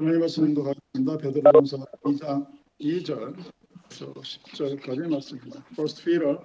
하나님 0.00 0.20
말씀도 0.20 0.64
가겠습니다. 0.64 1.18
베드로전서 1.18 1.84
2장 2.04 2.46
2절 2.80 3.36
10절까지 3.90 5.10
말씀입니다. 5.10 5.62
First 5.72 6.02
Peter 6.02 6.38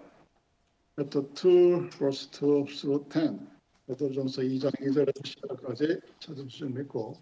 chapter 0.98 1.26
2 1.34 1.90
verse 1.92 2.30
2 2.32 2.66
through 2.66 3.10
10 3.10 3.40
베드로전서 3.88 4.42
2장 4.42 4.72
2절에서 4.82 5.22
10절까지 5.24 6.02
찾아주시면 6.20 6.74
믿고 6.74 7.16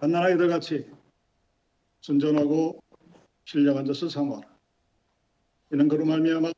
갓난 0.00 0.24
아이들 0.24 0.48
같이 0.48 0.90
순전하고 2.00 2.82
신령한 3.44 3.84
자을 3.84 4.10
사모하라. 4.10 4.48
이는 5.74 5.86
그로 5.86 6.04
말미암아 6.06 6.50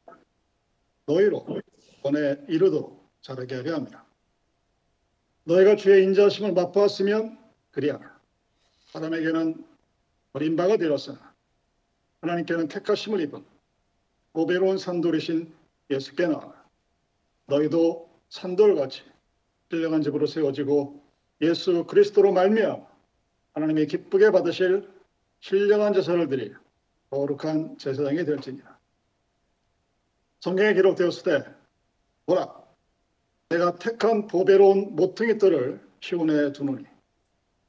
너희로 1.04 1.44
번에 2.02 2.42
이르도록 2.48 3.06
자라게 3.20 3.56
하려 3.56 3.74
함이라. 3.74 4.09
너희가 5.44 5.76
주의 5.76 6.04
인자심을 6.04 6.52
맛보았으면 6.52 7.38
그리하라. 7.70 8.20
사람에게는 8.92 9.64
어린 10.32 10.56
바가 10.56 10.76
되었으나 10.76 11.34
하나님께는 12.20 12.68
택하심을 12.68 13.20
입은 13.22 13.44
보배로운 14.32 14.78
산돌이신 14.78 15.52
예수께 15.90 16.26
나아라. 16.26 16.64
너희도 17.46 18.08
산돌같이 18.28 19.02
신령한 19.70 20.02
집으로 20.02 20.26
세워지고 20.26 21.02
예수 21.40 21.84
그리스도로 21.84 22.32
말미암아 22.32 22.86
하나님이 23.54 23.86
기쁘게 23.86 24.30
받으실 24.30 24.88
신령한 25.40 25.94
제사를 25.94 26.28
드리 26.28 26.54
거룩한 27.10 27.78
제사장이 27.78 28.24
될지니라. 28.24 28.78
성경에 30.40 30.74
기록되었을 30.74 31.22
때 31.24 31.50
보라 32.26 32.59
내가 33.50 33.76
택한 33.78 34.28
보배로운 34.28 34.94
모퉁이 34.94 35.36
뜰을 35.36 35.80
시온에 36.00 36.52
두노니 36.52 36.84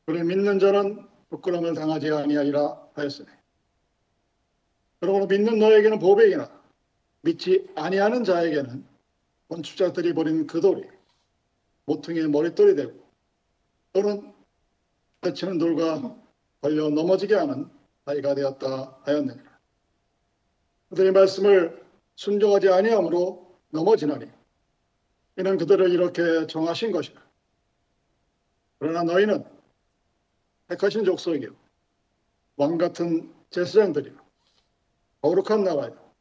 그를 0.06 0.24
믿는 0.24 0.60
자는 0.60 1.08
부끄러움을 1.30 1.74
당하지 1.74 2.12
아니하리라 2.12 2.90
하였으니 2.94 3.28
그러므로 5.00 5.26
믿는 5.26 5.58
너에게는 5.58 5.98
보배이나 5.98 6.50
믿지 7.22 7.68
아니하는 7.76 8.24
자에게는 8.24 8.86
건축자들이 9.50 10.14
버린 10.14 10.46
그 10.46 10.62
돌이 10.62 10.88
모퉁이의 11.86 12.30
머릿돌이 12.30 12.76
되고 12.76 12.94
또는 13.92 14.32
해치는 15.26 15.58
돌과 15.58 16.16
걸려 16.62 16.90
넘어지게 16.90 17.36
하는 17.36 17.70
아이가 18.06 18.36
되었다 18.36 19.00
하였느니라. 19.02 19.60
그들의 20.90 21.12
말씀을 21.12 21.84
순종하지 22.16 22.70
아니함으로 22.70 23.58
넘어지나니 23.72 24.28
이는 25.38 25.58
그들을 25.58 25.90
이렇게 25.92 26.48
정하신 26.48 26.92
것이라. 26.92 27.22
그러나 28.80 29.04
너희는 29.04 29.44
택하신 30.68 31.06
족속이요 31.06 31.56
왕 32.56 32.78
같은 32.78 33.32
제사장들이요 33.52 34.16
거룩한 35.22 35.64
나라요 35.64 36.12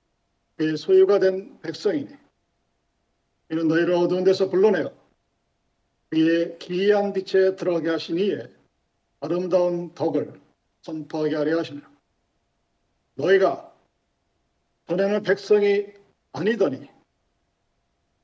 그의 0.56 0.76
소유가 0.76 1.18
된 1.18 1.58
백성이니 1.62 2.14
이는 3.50 3.68
너희를 3.68 3.94
어두운 3.94 4.24
데서 4.24 4.50
불러내어 4.50 4.92
그의 6.10 6.58
기이한 6.58 7.14
빛에 7.14 7.56
들어가게 7.56 7.88
하신 7.88 8.18
이에 8.18 8.52
아름다운 9.20 9.94
덕을 9.94 10.38
선포하게 10.82 11.36
하려 11.36 11.58
하시며 11.60 11.80
너희가 13.14 13.74
전에는 14.88 15.22
백성이 15.22 15.86
아니더니 16.32 16.90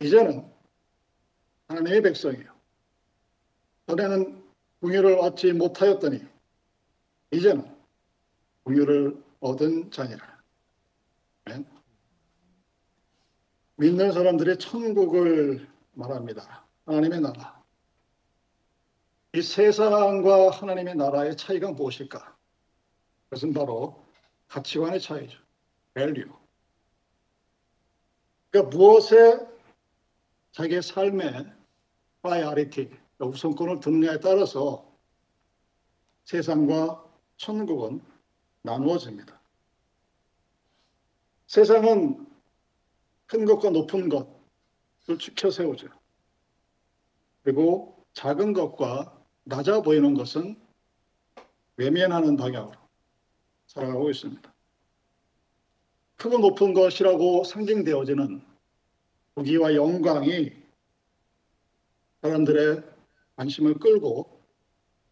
이제는 0.00 0.55
하나님의 1.68 2.02
백성이요. 2.02 2.54
전에는 3.88 4.42
궁유를 4.80 5.18
얻지 5.18 5.52
못하였더니 5.52 6.20
이제는 7.30 7.76
궁유를 8.64 9.22
얻은 9.40 9.90
자니라. 9.90 10.36
믿는 13.76 14.12
사람들의 14.12 14.58
천국을 14.58 15.68
말합니다. 15.92 16.64
하나님의 16.86 17.20
나라. 17.20 17.62
이 19.34 19.42
세상과 19.42 20.50
하나님의 20.50 20.94
나라의 20.94 21.36
차이가 21.36 21.70
무엇일까? 21.72 22.36
그것은 23.24 23.52
바로 23.52 24.02
가치관의 24.48 25.00
차이죠. 25.00 25.38
Value. 25.94 26.32
그러니까 28.50 28.76
무엇에 28.76 29.46
자기의 30.52 30.82
삶의 30.82 31.55
priority, 32.22 32.90
우선권을 33.18 33.80
두느냐에 33.80 34.20
따라서 34.20 34.86
세상과 36.24 37.04
천국은 37.36 38.02
나누어집니다. 38.62 39.40
세상은 41.46 42.26
큰 43.26 43.44
것과 43.44 43.70
높은 43.70 44.08
것을 44.08 45.18
지켜 45.18 45.50
세우죠. 45.50 45.88
그리고 47.42 48.04
작은 48.12 48.52
것과 48.52 49.16
낮아 49.44 49.82
보이는 49.82 50.14
것은 50.14 50.60
외면하는 51.76 52.36
방향으로 52.36 52.76
살아가고 53.68 54.10
있습니다. 54.10 54.54
크고 56.16 56.38
높은 56.38 56.74
것이라고 56.74 57.44
상징되어지는 57.44 58.42
부귀와 59.34 59.74
영광이 59.74 60.65
사람들의 62.26 62.82
관심을 63.36 63.74
끌고 63.78 64.42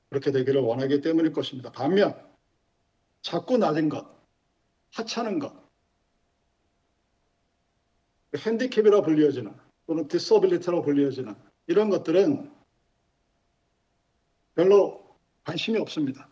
그렇게 0.08 0.32
되기를 0.32 0.60
원하기 0.60 1.00
때문일 1.00 1.32
것입니다. 1.32 1.70
반면 1.70 2.20
작고 3.22 3.58
낮은 3.58 3.88
것, 3.88 4.06
하찮은 4.92 5.38
것, 5.38 5.54
핸디캡이라 8.36 9.02
불리어지는 9.02 9.54
또는 9.86 10.08
disability라고 10.08 10.82
불리어지는 10.82 11.34
이런 11.66 11.91
것들은 11.91 12.52
별로 14.54 15.16
관심이 15.44 15.78
없습니다. 15.78 16.28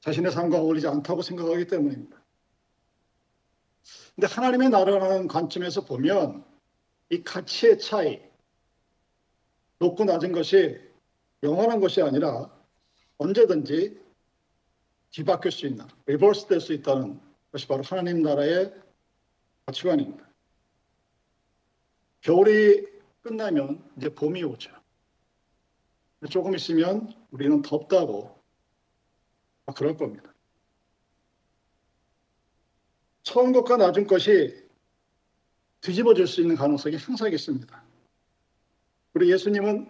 자신의 0.00 0.30
삶과 0.30 0.58
어울리지 0.58 0.86
않다고 0.86 1.22
생각하기 1.22 1.66
때문입니다. 1.66 2.22
근데 4.14 4.26
하나님의 4.26 4.70
나라라는 4.70 5.28
관점에서 5.28 5.84
보면 5.84 6.44
이 7.10 7.22
가치의 7.22 7.78
차이, 7.78 8.20
높고 9.78 10.04
낮은 10.04 10.32
것이 10.32 10.80
영원한 11.42 11.80
것이 11.80 12.02
아니라 12.02 12.50
언제든지 13.18 14.00
뒤바뀔 15.10 15.52
수 15.52 15.66
있는, 15.66 15.86
reverse 16.06 16.46
될 16.46 16.60
수 16.60 16.72
있다는 16.72 17.20
것이 17.52 17.66
바로 17.66 17.82
하나님 17.82 18.22
나라의 18.22 18.74
가치관입니다. 19.66 20.26
겨울이 22.20 22.86
끝나면 23.22 23.88
이제 23.96 24.08
봄이 24.08 24.42
오죠. 24.42 24.70
조금 26.30 26.54
있으면 26.54 27.12
우리는 27.30 27.62
덥다고 27.62 28.36
그럴 29.76 29.96
겁니다. 29.96 30.32
처음 33.22 33.52
것과 33.52 33.76
낮은 33.76 34.06
것이 34.06 34.65
뒤집어질 35.86 36.26
수 36.26 36.40
있는 36.40 36.56
가능성이 36.56 36.96
항상 36.96 37.32
있습니다. 37.32 37.84
우리 39.14 39.32
예수님은 39.32 39.88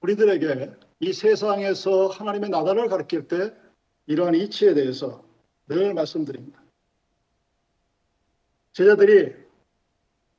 우리들에게 0.00 0.72
이 0.98 1.12
세상에서 1.12 2.08
하나님의 2.08 2.50
나라를 2.50 2.88
가르칠 2.88 3.28
때 3.28 3.54
이러한 4.06 4.34
이치에 4.34 4.74
대해서 4.74 5.24
늘 5.68 5.94
말씀드립니다. 5.94 6.60
제자들이 8.72 9.32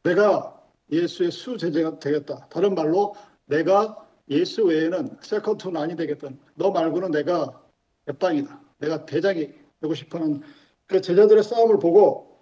내가 0.04 0.62
예수의 0.92 1.32
수제자가 1.32 2.00
되겠다. 2.00 2.50
다른 2.50 2.76
말로 2.76 3.16
내가 3.46 4.06
예수 4.30 4.66
외에는 4.66 5.18
second 5.22 5.60
to는 5.60 5.80
아니 5.80 5.96
되겠다. 5.96 6.28
너 6.56 6.72
말고는 6.72 7.12
내가 7.12 7.64
옆방이다. 8.10 8.62
내가 8.80 9.06
대장이 9.06 9.50
되고 9.80 9.94
싶어하는 9.94 10.42
그 10.88 11.00
제자들의 11.00 11.42
싸움을 11.42 11.80
보고 11.80 12.33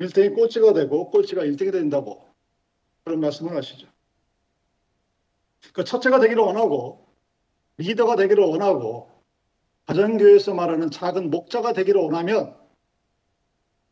1등이 0.00 0.34
꼴찌가 0.34 0.72
되고 0.72 1.10
꼴찌가 1.10 1.42
1등이 1.42 1.72
된다고 1.72 2.28
그런 3.04 3.20
말씀을 3.20 3.56
하시죠. 3.56 3.88
그 5.72 5.84
첫째가 5.84 6.20
되기를 6.20 6.42
원하고 6.42 7.06
리더가 7.78 8.16
되기를 8.16 8.44
원하고 8.44 9.10
가정교회에서 9.86 10.54
말하는 10.54 10.90
작은 10.90 11.30
목자가 11.30 11.72
되기를 11.72 12.00
원하면 12.00 12.56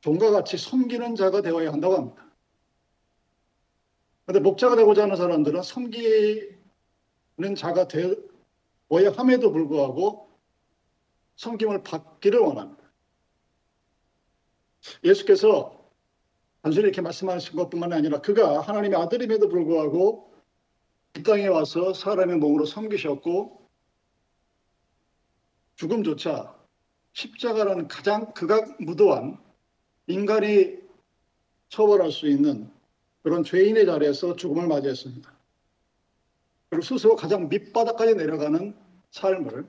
종과 0.01 0.31
같이 0.31 0.57
섬기는 0.59 1.17
자가 1.17 1.41
되어야 1.43 1.73
한다고 1.73 1.95
합니다. 1.95 2.27
그런데 4.25 4.49
목자가 4.49 4.77
되고자 4.77 5.05
하는 5.05 5.17
사람들은 5.17 5.63
섬기는 5.63 7.55
자가 7.57 7.89
되어야 7.89 9.13
함에도 9.17 9.53
불구하고 9.53 10.29
섬김을 11.37 11.83
받기를 11.83 12.41
원합니다. 12.41 12.83
예수께서 15.03 15.76
단순히 16.67 16.87
이렇게 16.87 17.01
말씀하신 17.01 17.55
것뿐만 17.55 17.93
아니라 17.93 18.21
그가 18.21 18.61
하나님의 18.61 19.01
아들임에도 19.01 19.49
불구하고 19.49 20.35
이 21.17 21.23
땅에 21.23 21.47
와서 21.47 21.95
사람의 21.95 22.39
몸으로 22.39 22.67
섬기셨고 22.67 23.71
죽음조차 25.77 26.57
십자가라는 27.13 27.87
가장 27.87 28.33
극악무도한 28.35 29.39
인간이 30.09 30.79
처벌할 31.69 32.11
수 32.11 32.27
있는 32.27 32.69
그런 33.23 33.45
죄인의 33.45 33.87
자리에서 33.87 34.35
죽음을 34.35 34.67
맞이했습니다. 34.67 35.33
그리고 36.71 36.83
스스로 36.83 37.15
가장 37.15 37.49
밑바닥까지 37.49 38.17
내려가는 38.17 38.77
삶을 39.13 39.69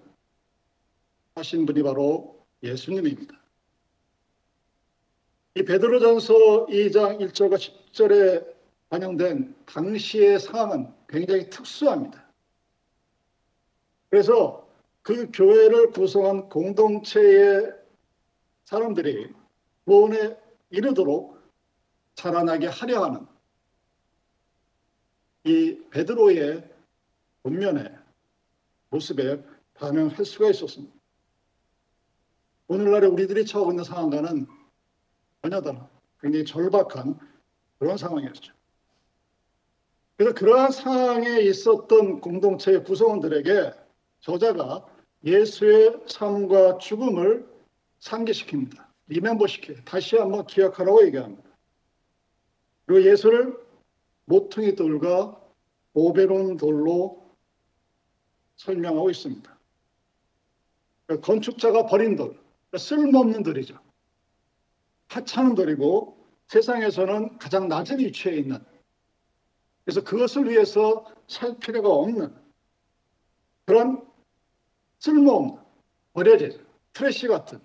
하신 1.35 1.67
분이 1.67 1.83
바로 1.83 2.43
예수님입니다. 2.63 3.46
이 5.57 5.63
베드로전서 5.63 6.67
2장 6.67 7.19
1절과 7.19 7.57
10절에 7.57 8.45
반영된 8.89 9.55
당시의 9.65 10.39
상황은 10.39 10.93
굉장히 11.09 11.49
특수합니다. 11.49 12.31
그래서 14.11 14.69
그 15.01 15.31
교회를 15.31 15.93
구성한 15.93 16.49
공동체의 16.49 17.73
사람들이 18.65 19.33
구원에 19.85 20.37
이르도록 20.69 21.41
자라나게 22.13 22.67
하려 22.67 23.05
하는 23.05 23.25
이 25.43 25.81
베드로의 25.89 26.69
본면의 27.41 27.97
모습에 28.91 29.43
반응할 29.73 30.23
수가 30.23 30.51
있었습니다. 30.51 30.93
오늘날의 32.67 33.09
우리들이 33.09 33.43
처하고 33.43 33.71
있는 33.71 33.83
상황과는 33.83 34.56
전혀 35.49 35.61
다른 35.61 35.79
굉장히 36.19 36.43
절박한 36.43 37.17
그런 37.79 37.97
상황이었죠. 37.97 38.53
그래서 40.17 40.35
그러한 40.35 40.71
상황에 40.71 41.39
있었던 41.41 42.19
공동체의 42.19 42.83
구성원들에게 42.83 43.71
저자가 44.19 44.85
예수의 45.23 46.01
삶과 46.07 46.79
죽음을 46.79 47.47
상기시킵니다. 48.01 48.85
리멤버시켜 49.07 49.75
다시 49.85 50.17
한번 50.17 50.45
기억하라고 50.47 51.05
얘기합니다. 51.05 51.43
그리고 52.85 53.09
예수를 53.09 53.57
모퉁이 54.25 54.75
돌과 54.75 55.39
오베론 55.93 56.57
돌로 56.57 57.25
설명하고 58.57 59.09
있습니다. 59.11 59.57
건축자가 61.21 61.85
버린 61.85 62.17
돌, 62.17 62.37
쓸모없는 62.75 63.43
돌이죠. 63.43 63.86
하찮은 65.09 65.55
돌이고 65.55 66.17
세상에서는 66.47 67.37
가장 67.37 67.67
낮은 67.67 67.99
위치에 67.99 68.37
있는 68.37 68.63
그래서 69.83 70.03
그것을 70.03 70.49
위해서 70.49 71.05
살 71.27 71.57
필요가 71.59 71.89
없는 71.89 72.35
그런 73.65 74.05
쓸모없는 74.99 75.61
버려진 76.13 76.65
trash 76.93 77.27
같은 77.27 77.61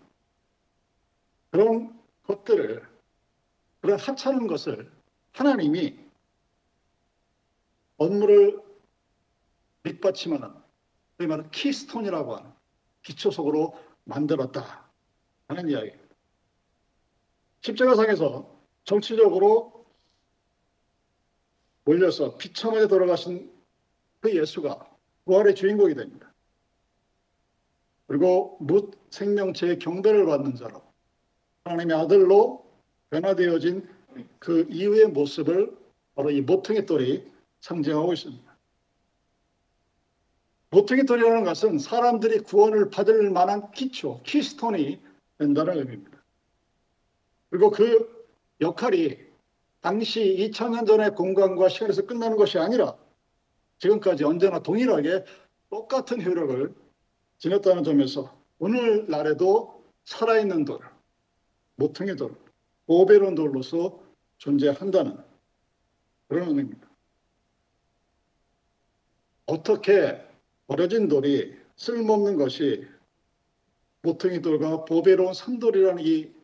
그런 1.50 2.00
것들을 2.24 2.86
그런 3.80 3.98
하찮은 3.98 4.46
것을 4.46 4.90
하나님이 5.32 5.98
업무를 7.96 8.60
밑받침하는 9.82 10.52
소위 11.16 11.28
말하는 11.28 11.50
keystone이라고 11.50 12.36
하는 12.36 12.52
기초석으로 13.02 13.78
만들었다 14.04 14.88
하는 15.48 15.68
이야기입니다. 15.68 16.01
십자가상에서 17.62 18.48
정치적으로 18.84 19.84
몰려서 21.84 22.36
비참하게 22.36 22.88
돌아가신 22.88 23.50
그 24.20 24.36
예수가 24.36 24.88
부활의 25.24 25.54
주인공이 25.54 25.94
됩니다. 25.94 26.32
그리고 28.06 28.56
묻 28.60 28.98
생명체의 29.10 29.78
경배를 29.78 30.26
받는 30.26 30.56
자로 30.56 30.82
하나님의 31.64 31.96
아들로 31.96 32.66
변화되어진 33.10 33.88
그 34.38 34.66
이후의 34.68 35.08
모습을 35.08 35.76
바로 36.14 36.30
이 36.30 36.40
모퉁이 36.40 36.84
돌이 36.84 37.30
상징하고 37.60 38.12
있습니다. 38.12 38.52
모퉁이 40.70 41.04
돌이라는 41.04 41.44
것은 41.44 41.78
사람들이 41.78 42.40
구원을 42.40 42.90
받을 42.90 43.30
만한 43.30 43.70
기초, 43.72 44.22
키스톤이 44.22 45.00
된다는 45.38 45.78
의미입니다. 45.78 46.11
그리고 47.52 47.70
그 47.70 48.26
역할이 48.62 49.18
당시 49.82 50.22
2000년 50.38 50.86
전의 50.86 51.14
공간과 51.14 51.68
시간에서 51.68 52.06
끝나는 52.06 52.38
것이 52.38 52.58
아니라 52.58 52.96
지금까지 53.76 54.24
언제나 54.24 54.62
동일하게 54.62 55.26
똑같은 55.68 56.22
효력을 56.24 56.74
지녔다는 57.36 57.84
점에서 57.84 58.34
오늘날에도 58.58 59.84
살아있는 60.06 60.64
돌, 60.64 60.80
모퉁이 61.76 62.16
돌, 62.16 62.34
오베론 62.86 63.34
돌로서 63.34 64.00
존재한다는 64.38 65.18
그런 66.28 66.48
의미입니다. 66.48 66.88
어떻게 69.44 70.26
버려진 70.66 71.06
돌이 71.06 71.54
쓸모없는 71.76 72.38
것이 72.38 72.86
모퉁이 74.00 74.40
돌과 74.40 74.86
보배로운 74.86 75.34
산돌이라는 75.34 76.02
이 76.02 76.41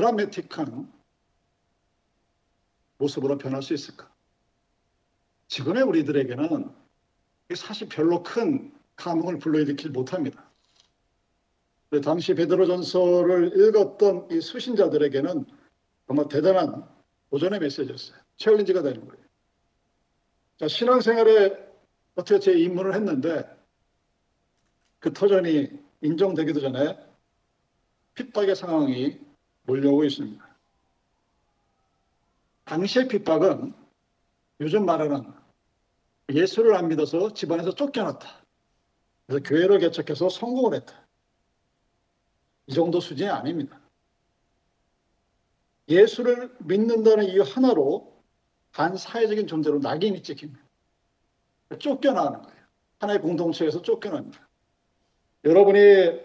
드라마틱한 0.00 0.90
모습으로 2.96 3.36
변할 3.36 3.62
수 3.62 3.74
있을까? 3.74 4.10
지금의 5.48 5.82
우리들에게는 5.82 6.70
사실 7.54 7.88
별로 7.88 8.22
큰 8.22 8.72
감흥을 8.96 9.38
불러일으키지 9.38 9.90
못합니다. 9.90 10.48
당시 12.02 12.34
베드로전서를 12.34 13.68
읽었던 13.68 14.28
이 14.30 14.40
수신자들에게는 14.40 15.44
정말 16.06 16.28
대단한 16.28 16.88
도전의 17.30 17.60
메시지였어요. 17.60 18.18
챌린지가 18.36 18.82
되는 18.82 19.06
거예요. 19.06 19.24
자, 20.58 20.68
신앙생활에 20.68 21.56
어떻게 22.14 22.38
제 22.38 22.52
입문을 22.52 22.94
했는데 22.94 23.44
그 24.98 25.12
터전이 25.12 25.68
인정되기도 26.02 26.60
전에 26.60 26.98
핍박의 28.14 28.54
상황이 28.54 29.29
몰려오고 29.70 30.04
있습니다. 30.04 30.44
당시의 32.64 33.08
핍박은 33.08 33.72
요즘 34.60 34.84
말하는 34.84 35.32
예수를 36.32 36.74
안 36.74 36.88
믿어서 36.88 37.32
집안에서 37.32 37.74
쫓겨났다. 37.74 38.44
그래서 39.26 39.42
교회를 39.42 39.78
개척해서 39.78 40.28
성공을 40.28 40.74
했다. 40.74 41.06
이 42.66 42.74
정도 42.74 43.00
수준이 43.00 43.30
아닙니다. 43.30 43.80
예수를 45.88 46.54
믿는다는 46.60 47.24
이유 47.24 47.42
하나로 47.42 48.22
반 48.72 48.96
사회적인 48.96 49.46
존재로 49.46 49.78
낙인이 49.78 50.22
찍힙니다. 50.22 50.60
쫓겨나는 51.78 52.42
거예요. 52.42 52.60
하나의 52.98 53.20
공동체에서 53.20 53.82
쫓겨납니다. 53.82 54.48
여러분이 55.44 56.20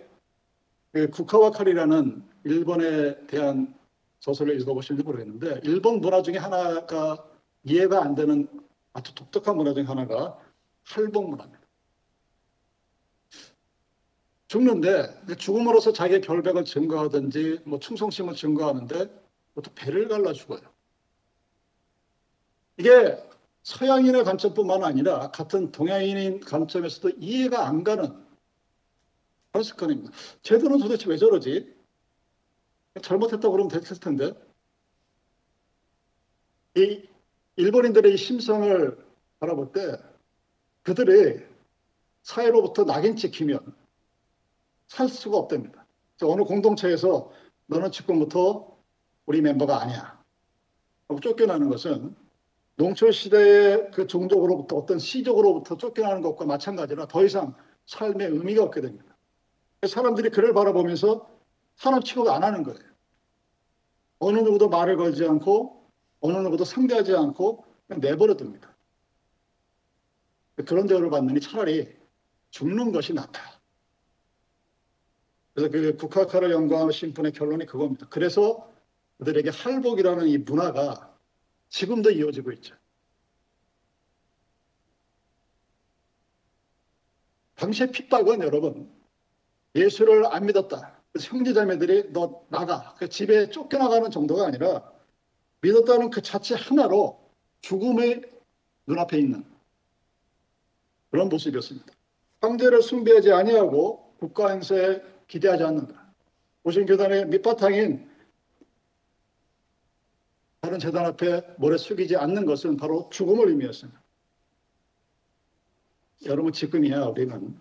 그 0.91 1.09
국화와 1.09 1.51
칼이라는 1.51 2.34
일본에 2.45 3.25
대한 3.25 3.75
소설을 4.19 4.59
읽어보시는지 4.61 5.03
모르겠는데 5.03 5.61
일본 5.63 5.99
문화 5.99 6.21
중에 6.21 6.37
하나가 6.37 7.27
이해가 7.63 8.01
안 8.01 8.15
되는 8.15 8.47
아주 8.93 9.13
독특한 9.13 9.57
문화 9.57 9.73
중에 9.73 9.83
하나가 9.83 10.39
할복 10.83 11.29
문화입니다. 11.29 11.65
죽는데 14.47 15.35
죽음으로써 15.37 15.91
자기의 15.91 16.21
결백을 16.21 16.65
증거하든지 16.65 17.61
뭐 17.65 17.79
충성심을 17.79 18.35
증거하는데 18.35 19.09
또 19.55 19.61
배를 19.73 20.07
갈라 20.07 20.33
죽어요. 20.33 20.61
이게 22.77 23.17
서양인의 23.63 24.23
관점뿐만 24.23 24.83
아니라 24.83 25.31
같은 25.31 25.71
동양인인 25.71 26.41
관점에서도 26.41 27.17
이해가 27.17 27.67
안 27.67 27.83
가는 27.83 28.23
그런 29.51 29.63
습관입니다. 29.63 30.11
제도는 30.43 30.77
도대체 30.79 31.09
왜 31.09 31.17
저러지? 31.17 31.75
잘못했다고 33.01 33.51
그러면 33.51 33.67
됐을 33.69 33.99
텐데. 33.99 34.33
이 36.75 37.07
일본인들의 37.55 38.13
이 38.13 38.17
심성을 38.17 39.05
바라볼 39.39 39.71
때 39.71 39.97
그들이 40.83 41.41
사회로부터 42.23 42.83
낙인 42.83 43.15
찍히면 43.15 43.59
살 44.87 45.07
수가 45.09 45.37
없답니다. 45.37 45.85
어느 46.23 46.43
공동체에서 46.43 47.31
너는 47.67 47.91
지금부터 47.91 48.77
우리 49.25 49.41
멤버가 49.41 49.81
아니야. 49.81 50.23
쫓겨나는 51.21 51.69
것은 51.69 52.15
농촌 52.77 53.11
시대의 53.11 53.91
그 53.91 54.05
종족으로부터 54.05 54.75
어떤 54.75 54.99
시족으로부터 54.99 55.77
쫓겨나는 55.77 56.21
것과 56.21 56.45
마찬가지라 56.45 57.07
더 57.07 57.23
이상 57.23 57.55
삶의 57.85 58.27
의미가 58.27 58.63
없게 58.63 58.81
됩니다. 58.81 59.15
사람들이 59.87 60.29
그를 60.29 60.53
바라보면서 60.53 61.29
산업 61.75 62.05
취급 62.05 62.27
안 62.29 62.43
하는 62.43 62.63
거예요. 62.63 62.79
어느 64.19 64.39
누구도 64.39 64.69
말을 64.69 64.97
걸지 64.97 65.25
않고 65.25 65.91
어느 66.21 66.37
누구도 66.37 66.65
상대하지 66.65 67.15
않고 67.15 67.65
그냥 67.87 68.01
내버려 68.01 68.35
둡니다. 68.35 68.75
그런 70.65 70.87
대우를 70.87 71.09
받느니 71.09 71.41
차라리 71.41 71.95
죽는 72.49 72.91
것이 72.91 73.13
낫다. 73.13 73.41
그래서 75.53 75.71
그 75.71 75.95
국학화를 75.97 76.51
연구하신 76.51 77.13
분의 77.13 77.33
결론이 77.33 77.65
그겁니다. 77.65 78.07
그래서 78.09 78.71
그들에게 79.17 79.49
할복이라는 79.49 80.27
이 80.27 80.37
문화가 80.37 81.17
지금도 81.69 82.11
이어지고 82.11 82.51
있죠. 82.53 82.75
당시의 87.55 87.91
핍박은 87.91 88.41
여러분 88.41 88.93
예수를 89.75 90.25
안 90.25 90.45
믿었다. 90.45 90.94
형제자매들이 91.19 92.11
너 92.11 92.45
나가. 92.49 92.93
그 92.97 93.07
집에 93.07 93.49
쫓겨나가는 93.49 94.09
정도가 94.11 94.47
아니라 94.47 94.91
믿었다는 95.61 96.09
그 96.09 96.21
자체 96.21 96.55
하나로 96.55 97.19
죽음의 97.61 98.21
눈앞에 98.87 99.17
있는 99.17 99.45
그런 101.09 101.29
모습이었습니다. 101.29 101.87
황제를 102.41 102.81
숭배하지 102.81 103.31
아니하고 103.31 104.15
국가 104.19 104.49
행사에 104.49 105.01
기대하지 105.27 105.63
않는다. 105.63 106.13
오신 106.63 106.85
교단의 106.85 107.27
밑바탕인 107.27 108.09
다른 110.61 110.79
재단 110.79 111.05
앞에 111.05 111.41
모래 111.57 111.77
숙이지 111.77 112.15
않는 112.17 112.45
것은 112.45 112.77
바로 112.77 113.09
죽음을 113.11 113.47
의미했습니다. 113.49 114.01
여러분 116.25 116.51
지금이야 116.51 117.03
우리는 117.05 117.59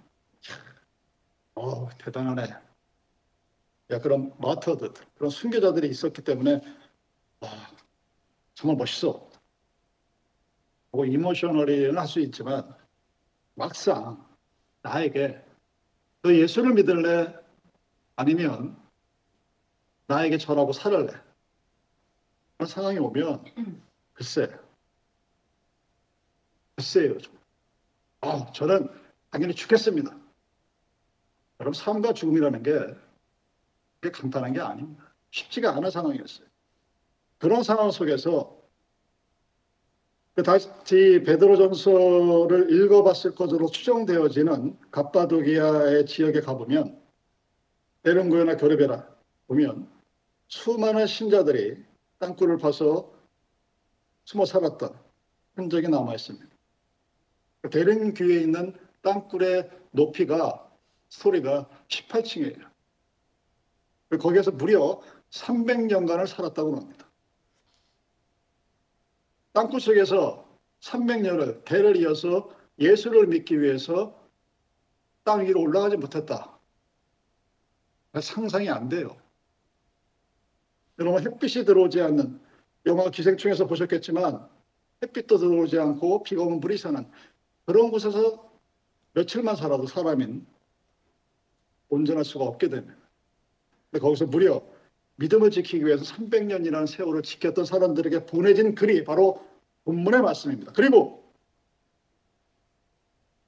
어 1.55 1.89
대단하네. 1.99 2.74
야 3.91 3.99
그런 4.01 4.33
마터들 4.39 4.93
그런 5.15 5.31
순교자들이 5.31 5.89
있었기 5.89 6.23
때문에 6.23 6.61
와, 7.41 7.49
정말 8.55 8.77
멋있어. 8.77 9.29
뭐 10.93 11.05
이모셔널리는 11.05 11.99
할 11.99 12.07
수 12.07 12.21
있지만 12.21 12.75
막상 13.55 14.27
나에게 14.83 15.43
너 16.23 16.33
예수를 16.33 16.73
믿을래? 16.75 17.35
아니면 18.17 18.81
나에게 20.07 20.39
절하고 20.39 20.73
살을래? 20.73 21.13
그런 22.57 22.69
상황이 22.69 22.99
오면 22.99 23.45
글쎄 24.15 24.49
글쎄요. 26.77 27.17
아, 28.21 28.51
저는 28.53 28.89
당연히 29.31 29.55
죽겠습니다. 29.55 30.17
여러분 31.61 31.73
삶과 31.75 32.13
죽음이라는 32.15 32.63
게 32.63 32.73
그게 34.05 34.11
간단한 34.11 34.53
게 34.53 34.61
아닙니다. 34.61 35.03
쉽지가 35.31 35.75
않은 35.77 35.91
상황이었어요. 35.91 36.47
그런 37.39 37.63
상황 37.63 37.91
속에서 37.91 38.63
그 40.35 40.43
다시 40.43 40.69
베드로전서를 41.25 42.71
읽어봤을 42.71 43.35
것으로 43.35 43.69
추정되어지는 43.69 44.79
갑바도기아의 44.91 46.07
지역에 46.07 46.41
가보면 46.41 47.01
에른고요나 48.05 48.57
교르베라 48.57 49.09
보면 49.47 49.89
수많은 50.49 51.07
신자들이 51.07 51.83
땅굴을 52.19 52.59
파서 52.59 53.11
숨어 54.25 54.45
살았던 54.45 54.99
흔적이 55.55 55.89
남아 55.89 56.15
있습니다. 56.15 56.47
대릉교에 57.71 58.41
있는 58.41 58.75
땅굴의 59.03 59.71
높이가 59.93 60.71
소리가 61.09 61.69
18층이에요. 61.89 62.74
거기에서 64.19 64.51
무려 64.51 65.01
300년간을 65.31 66.27
살았다고 66.27 66.77
합니다. 66.77 67.11
땅굴 69.53 69.81
속에서 69.81 70.49
300년을 70.81 71.65
대를 71.65 71.97
이어서 71.97 72.51
예수를 72.79 73.29
믿기 73.29 73.61
위해서 73.61 74.21
땅 75.23 75.47
위로 75.47 75.61
올라가지 75.61 75.97
못했다. 75.97 76.59
상상이 78.21 78.69
안 78.69 78.89
돼요. 78.89 79.17
여러분 80.99 81.25
햇빛이 81.25 81.65
들어오지 81.65 82.01
않는 82.03 82.41
영화 82.87 83.11
기생충에서 83.11 83.67
보셨겠지만 83.67 84.49
햇빛도 85.03 85.39
들어오지 85.39 85.79
않고 85.79 86.23
비가 86.23 86.43
오면 86.43 86.61
물이 86.61 86.77
새는 86.77 87.11
그런 87.67 87.91
곳에서 87.91 88.53
며칠만 89.15 89.57
살아도 89.57 89.87
사람인 89.87 90.47
온전할 91.89 92.25
수가 92.25 92.45
없게 92.45 92.69
됩니다. 92.69 93.04
근데 93.95 94.03
거기서 94.03 94.27
무려 94.27 94.61
믿음을 95.15 95.53
지키기 95.53 95.87
위해서 95.87 96.03
300년이라는 96.03 96.89
세월을 96.89 97.23
지켰던 97.23 97.65
사람들에게 97.65 98.27
보내진 98.27 98.75
글이 98.75 99.05
바로 99.05 99.47
본문의 99.85 100.21
말씀입니다. 100.21 100.73
그리고 100.73 101.33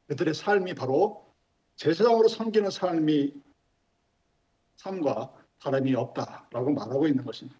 그들의 0.06 0.34
삶이 0.34 0.74
바로 0.74 1.26
제사장으로 1.74 2.28
섬기는 2.28 2.70
삶이 2.70 3.34
삶과 4.76 5.34
다름이 5.58 5.96
없다라고 5.96 6.74
말하고 6.74 7.08
있는 7.08 7.24
것입니다. 7.24 7.58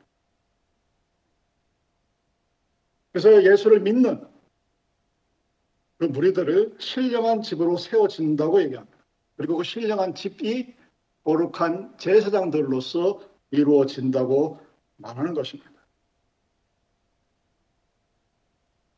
그래서 3.11 3.43
예수를 3.43 3.81
믿는 3.81 4.25
그 5.99 6.05
무리들을 6.05 6.77
신령한 6.79 7.43
집으로 7.43 7.79
세워진다고 7.79 8.63
얘기합니다. 8.63 8.97
그리고 9.37 9.57
그 9.57 9.65
신령한 9.65 10.15
집이 10.15 10.77
거룩한 11.27 11.99
제사장들로서 11.99 13.21
이루어진다고 13.51 14.61
말하는 14.97 15.35
것입니다. 15.35 15.73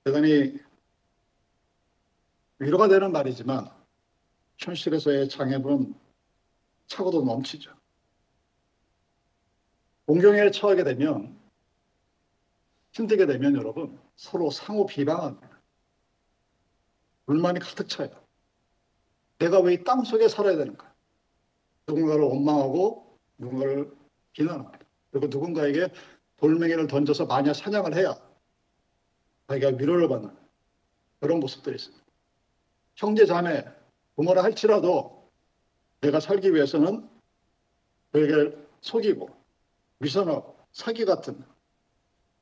대단히 0.04 0.58
위로가 2.58 2.88
되는 2.88 3.12
말이지만 3.12 3.70
현실에서의 4.58 5.30
장애물은 5.30 5.94
차고도 6.88 7.24
넘치죠. 7.24 7.72
공경에 10.06 10.50
처하게 10.50 10.84
되면 10.84 11.38
힘들게 12.92 13.24
되면 13.24 13.56
여러분 13.56 13.98
서로 14.16 14.50
상호 14.50 14.84
비방합니다. 14.84 15.62
불만이 17.24 17.60
가득 17.60 17.88
차요. 17.88 18.10
내가 19.38 19.60
왜 19.60 19.74
이 19.74 19.84
땅 19.84 20.04
속에 20.04 20.28
살아야 20.28 20.56
되는가? 20.58 20.97
누군가를 21.88 22.22
원망하고 22.22 23.18
누군가를 23.38 23.90
비난합니다. 24.32 24.78
그리고 25.10 25.26
누군가에게 25.28 25.88
돌멩이를 26.36 26.86
던져서 26.86 27.26
마녀 27.26 27.52
사냥을 27.52 27.96
해야 27.96 28.14
자기가 29.48 29.68
위로를 29.78 30.08
받는 30.08 30.36
그런 31.20 31.40
모습들이 31.40 31.76
있습니다. 31.76 32.04
형제 32.96 33.26
자매 33.26 33.64
부모라 34.16 34.44
할지라도 34.44 35.30
내가 36.00 36.20
살기 36.20 36.54
위해서는 36.54 37.08
그에게 38.12 38.56
속이고 38.80 39.28
위선하고 40.00 40.56
사기 40.72 41.04
같은 41.04 41.42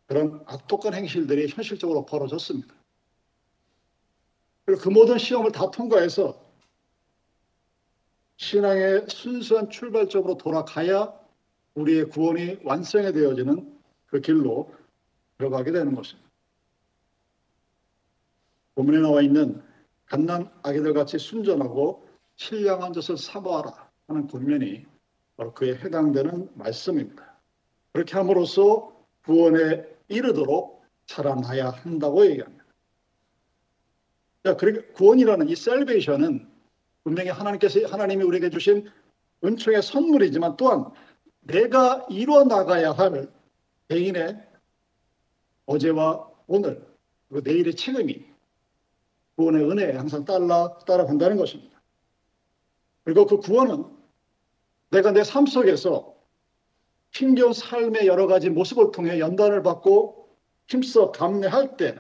그런 0.07 0.43
악독한 0.47 0.95
행실들이 0.95 1.49
현실적으로 1.49 2.05
벌어졌습니다. 2.05 2.75
그리고 4.65 4.83
그 4.83 4.88
모든 4.88 5.19
시험을 5.19 5.53
다 5.53 5.71
통과해서 5.71 6.46
신앙의 8.37 9.07
순수한 9.09 9.71
출발점으로 9.71 10.37
돌아가야 10.37 11.12
우리의 11.75 12.09
구원이 12.09 12.61
완성이 12.64 13.12
되어지는 13.12 13.78
그 14.07 14.21
길로 14.21 14.75
들어가게 15.38 15.73
되는 15.73 15.95
것입니다. 15.95 16.28
본문에 18.75 18.99
나와 18.99 19.23
있는 19.23 19.62
갓난 20.07 20.50
아기들 20.62 20.93
같이 20.95 21.19
순전하고 21.19 22.07
신령한 22.37 22.93
것을 22.93 23.16
사모하라 23.16 23.90
하는 24.09 24.26
권면이 24.28 24.87
바로 25.37 25.52
그에 25.52 25.75
해당되는 25.75 26.50
말씀입니다. 26.55 27.37
그렇게 27.93 28.14
함으로써 28.16 28.95
구원에 29.25 29.85
이르도록 30.09 30.85
자라나야 31.07 31.71
한다고 31.71 32.26
얘기합니다. 32.26 32.64
자, 34.45 34.57
그러니까 34.57 34.93
구원이라는 34.93 35.49
이 35.49 35.57
셀베이션은 35.57 36.55
분명히 37.06 37.30
하나님께서 37.30 37.86
하나님이 37.86 38.25
우리에게 38.25 38.50
주신 38.50 38.90
은총의 39.44 39.80
선물이지만 39.80 40.56
또한 40.56 40.86
내가 41.42 42.04
이루어 42.10 42.42
나가야 42.42 42.90
할 42.90 43.32
개인의 43.88 44.36
어제와 45.66 46.28
오늘 46.48 46.84
그리고 47.28 47.48
내일의 47.48 47.76
책임이 47.76 48.26
구원의 49.36 49.70
은혜에 49.70 49.92
항상 49.92 50.25
따라 50.25 50.78
따라간다는 50.78 51.36
것입니다. 51.36 51.80
그리고 53.04 53.25
그 53.26 53.38
구원은 53.38 53.84
내가 54.90 55.12
내 55.12 55.22
삶 55.22 55.46
속에서 55.46 56.12
힘겨운 57.12 57.52
삶의 57.52 58.08
여러 58.08 58.26
가지 58.26 58.50
모습을 58.50 58.90
통해 58.90 59.20
연단을 59.20 59.62
받고 59.62 60.28
힘써 60.66 61.12
감내할 61.12 61.76
때 61.76 61.94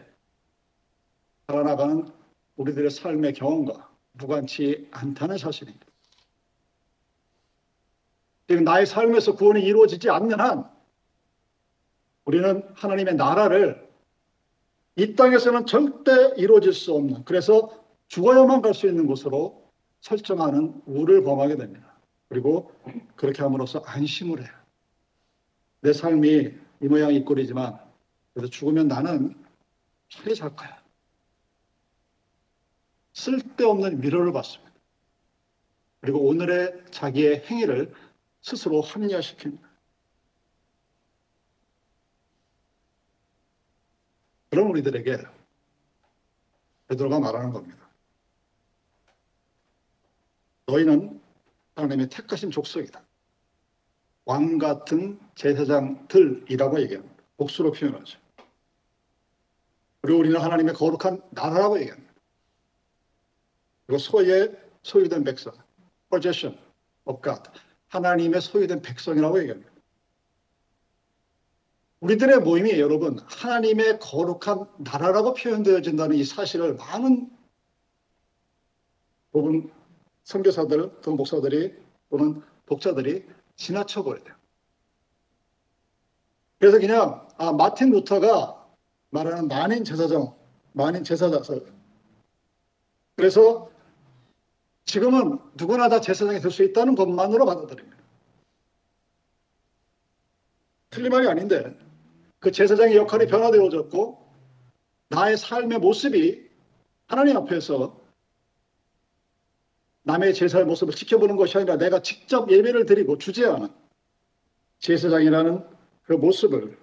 살아나가는 1.46 2.10
우리들의 2.56 2.90
삶의 2.90 3.34
경험과 3.34 3.85
무관치 4.18 4.88
않다는 4.90 5.38
사실입니다. 5.38 5.86
지금 8.48 8.64
나의 8.64 8.86
삶에서 8.86 9.34
구원이 9.34 9.62
이루어지지 9.62 10.08
않는 10.10 10.40
한 10.40 10.70
우리는 12.24 12.62
하나님의 12.74 13.14
나라를 13.16 13.86
이 14.96 15.14
땅에서는 15.14 15.66
절대 15.66 16.32
이루어질 16.36 16.72
수 16.72 16.94
없는 16.94 17.24
그래서 17.24 17.84
죽어야만 18.08 18.62
갈 18.62 18.72
수 18.72 18.86
있는 18.86 19.06
곳으로 19.06 19.70
설정하는 20.00 20.80
우를 20.86 21.22
범하게 21.24 21.56
됩니다. 21.56 21.96
그리고 22.28 22.72
그렇게 23.16 23.42
함으로써 23.42 23.80
안심을 23.80 24.40
해요. 24.40 24.52
내 25.80 25.92
삶이 25.92 26.50
이 26.82 26.86
모양 26.86 27.12
이 27.12 27.24
꼴이지만 27.24 27.78
그래도 28.32 28.48
죽으면 28.48 28.88
나는 28.88 29.36
살이 30.10 30.34
잘 30.34 30.54
거야. 30.54 30.85
쓸데없는 33.16 34.02
위로를 34.02 34.32
받습니다. 34.32 34.72
그리고 36.00 36.20
오늘의 36.28 36.84
자기의 36.90 37.46
행위를 37.46 37.92
스스로 38.42 38.82
합리화시킵니다. 38.82 39.66
그런 44.50 44.68
우리들에게 44.68 45.18
베드로가 46.88 47.18
말하는 47.18 47.52
겁니다. 47.52 47.88
너희는 50.66 51.20
하나님의 51.74 52.08
택하신 52.10 52.50
족속이다. 52.50 53.02
왕 54.26 54.58
같은 54.58 55.18
제사장들이라고 55.36 56.80
얘기합니다. 56.82 57.16
복수로 57.38 57.72
표현하죠. 57.72 58.18
그리고 60.02 60.20
우리는 60.20 60.38
하나님의 60.38 60.74
거룩한 60.74 61.22
나라라고 61.30 61.80
얘기합니다. 61.80 62.05
그리고 63.86 63.98
소의 63.98 64.56
소유된 64.82 65.24
백성, 65.24 65.52
possession 66.10 66.58
of 67.04 67.20
God, 67.22 67.42
하나님의 67.88 68.40
소유된 68.40 68.82
백성이라고 68.82 69.38
얘기합니다. 69.40 69.70
우리들의 72.00 72.40
모임이 72.40 72.78
여러분 72.78 73.18
하나님의 73.18 73.98
거룩한 74.00 74.66
나라라고 74.78 75.34
표현되어진다는 75.34 76.16
이 76.16 76.24
사실을 76.24 76.74
많은 76.74 77.30
부분 79.32 79.72
선교사들 80.24 81.00
또는 81.02 81.16
목사들이 81.16 81.74
또는 82.10 82.42
독자들이 82.66 83.24
지나쳐 83.56 84.02
버려요. 84.02 84.34
그래서 86.58 86.78
그냥 86.78 87.26
아 87.38 87.52
마틴 87.52 87.90
루터가 87.90 88.66
말하는 89.10 89.48
만인 89.48 89.84
제사장, 89.84 90.34
만인 90.72 91.04
제사자서 91.04 91.60
그래서 93.14 93.70
지금은 94.86 95.38
누구나 95.54 95.88
다 95.88 96.00
제사장이 96.00 96.40
될 96.40 96.50
수 96.50 96.62
있다는 96.62 96.94
것만으로 96.94 97.44
받아들입니다. 97.44 97.96
틀린 100.90 101.10
말이 101.10 101.28
아닌데 101.28 101.76
그 102.38 102.50
제사장의 102.52 102.96
역할이 102.96 103.26
변화되어졌고 103.26 104.26
나의 105.08 105.36
삶의 105.36 105.78
모습이 105.80 106.48
하나님 107.06 107.36
앞에서 107.36 108.00
남의 110.04 110.34
제사의 110.34 110.64
모습을 110.64 110.94
지켜보는 110.94 111.36
것이 111.36 111.58
아니라 111.58 111.76
내가 111.76 112.00
직접 112.00 112.50
예배를 112.50 112.86
드리고 112.86 113.18
주재하는 113.18 113.68
제사장이라는 114.78 115.66
그 116.04 116.12
모습을 116.12 116.78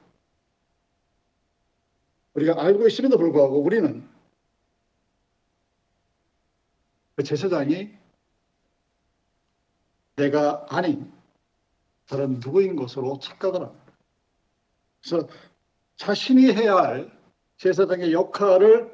우리가 2.33 2.61
알고 2.61 2.87
있음에도 2.87 3.17
불구하고 3.17 3.61
우리는 3.61 4.07
그 7.15 7.23
제사장이 7.23 7.91
내가 10.15 10.65
아닌 10.69 11.11
다른 12.07 12.39
누구인 12.39 12.75
것으로 12.75 13.19
착각을 13.19 13.61
합니다. 13.61 13.93
그래서 15.01 15.27
자신이 15.95 16.51
해야 16.51 16.75
할 16.75 17.11
제사장의 17.57 18.13
역할을 18.13 18.93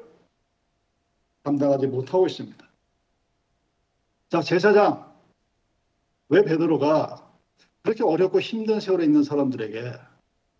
감당하지 1.42 1.86
못하고 1.86 2.26
있습니다. 2.26 2.68
자, 4.28 4.42
제사장. 4.42 5.10
왜 6.28 6.42
베드로가 6.42 7.28
그렇게 7.82 8.04
어렵고 8.04 8.40
힘든 8.40 8.78
세월에 8.78 9.04
있는 9.04 9.24
사람들에게 9.24 9.94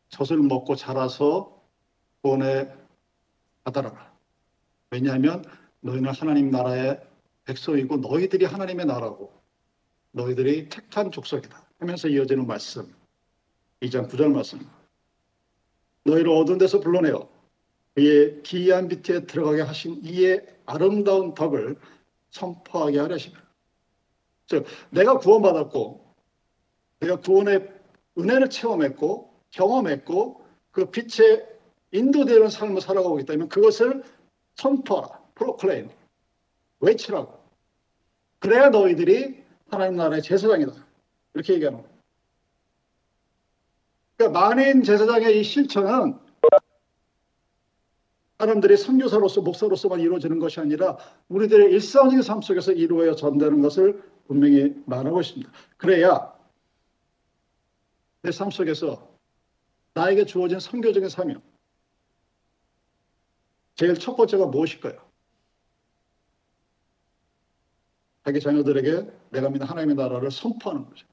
젖을 0.09 0.39
먹고 0.39 0.75
자라서 0.75 1.63
구원에 2.23 2.75
받아라. 3.63 4.13
왜냐하면 4.91 5.45
너희는 5.81 6.13
하나님 6.13 6.51
나라의 6.51 7.01
백성이고 7.51 7.97
너희들이 7.97 8.45
하나님의 8.45 8.87
나라고 8.87 9.33
너희들이 10.13 10.69
택한 10.69 11.11
족속이다. 11.11 11.69
하면서 11.79 12.09
이어지는 12.09 12.47
말씀. 12.47 12.95
2장 13.81 14.09
9절 14.09 14.33
말씀. 14.33 14.61
너희를 16.05 16.31
어두운 16.31 16.59
데서 16.59 16.81
불러내어 16.81 17.29
그의 17.95 18.43
기이한 18.43 18.89
빛에 18.89 19.27
들어가게 19.27 19.63
하신 19.63 20.01
이의 20.03 20.47
아름다운 20.65 21.35
덕을 21.35 21.77
선포하게 22.31 23.01
하려십니다. 23.01 23.43
즉 24.47 24.65
내가 24.91 25.19
구원받았고 25.19 26.15
내가 27.01 27.17
구원의 27.17 27.69
은혜를 28.19 28.51
체험했고 28.51 29.35
경험했고 29.51 30.45
그 30.71 30.91
빛에 30.91 31.47
인도되는 31.93 32.49
삶을 32.49 32.81
살아가고 32.81 33.19
있다면 33.21 33.49
그것을 33.49 34.05
선포하라. 34.55 35.21
프로클레임. 35.35 35.91
외치라고. 36.81 37.40
그래야 38.41 38.71
너희들이 38.71 39.43
하나님 39.71 39.97
나라의 39.97 40.23
제사장이다. 40.23 40.73
이렇게 41.35 41.55
얘기하는 41.55 41.81
거예요. 41.83 41.95
그러니까 44.17 44.41
만인 44.41 44.83
제사장의 44.83 45.41
이 45.41 45.45
실천은 45.45 46.19
사람들이 48.39 48.77
선교사로서 48.79 49.43
목사로서만 49.43 50.01
이루어지는 50.01 50.39
것이 50.39 50.61
아니라 50.61 50.97
우리들의 51.29 51.73
일상적인 51.73 52.23
삶 52.23 52.41
속에서 52.41 52.73
이루어져 52.73 53.15
전되는 53.15 53.61
것을 53.61 54.03
분명히 54.27 54.75
말하고 54.87 55.21
있습니다. 55.21 55.51
그래야 55.77 56.35
내 58.23 58.31
삶 58.33 58.51
속에서 58.51 59.09
나에게 59.95 60.25
주어진 60.27 60.61
선교적인 60.61 61.09
사명 61.09 61.41
제일 63.77 63.95
첫 63.95 64.15
번째가 64.17 64.47
무엇일까요? 64.47 65.10
자기 68.25 68.41
자녀들에게 68.41 69.11
내가 69.31 69.49
믿는 69.49 69.67
하나님의 69.67 69.97
나라를 69.97 70.31
선포하는 70.31 70.85
거죠. 70.85 71.07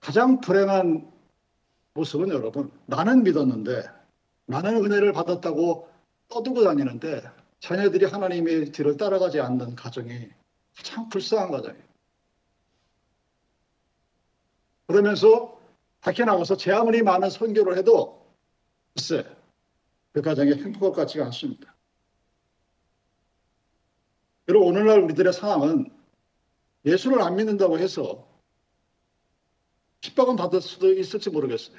가장 0.00 0.40
불행한 0.40 1.10
모습은 1.94 2.28
여러분 2.28 2.70
나는 2.86 3.22
믿었는데 3.22 3.84
나는 4.46 4.84
은혜를 4.84 5.12
받았다고 5.12 5.88
떠들고 6.28 6.64
다니는데 6.64 7.22
자녀들이 7.60 8.04
하나님의 8.04 8.72
뒤를 8.72 8.96
따라가지 8.96 9.40
않는 9.40 9.74
가정이 9.74 10.28
참 10.82 11.08
불쌍한 11.08 11.50
가정이에요. 11.50 11.86
그러면서 14.86 15.58
밖에 16.00 16.24
나가서 16.24 16.56
제 16.56 16.72
아무리 16.72 17.02
많은 17.02 17.30
선교를 17.30 17.76
해도 17.76 18.24
글쎄 18.94 19.26
그 20.12 20.22
가정이 20.22 20.52
행복할 20.52 20.80
것 20.80 20.92
같지가 20.92 21.24
않습니다. 21.26 21.75
그리고 24.46 24.64
오늘날 24.66 25.00
우리들의 25.00 25.32
상황은 25.32 25.90
예수를 26.84 27.20
안 27.20 27.36
믿는다고 27.36 27.78
해서 27.78 28.26
핍박은 30.00 30.36
받을 30.36 30.60
수도 30.60 30.92
있을지 30.92 31.30
모르겠어요. 31.30 31.78